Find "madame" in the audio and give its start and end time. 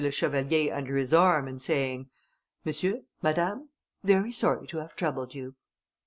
3.21-3.69